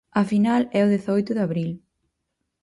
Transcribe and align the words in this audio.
A 0.19 0.23
final 0.31 0.61
é 0.79 0.81
o 0.83 0.91
dezaoito 0.93 1.31
de 1.35 1.43
abril. 1.47 1.71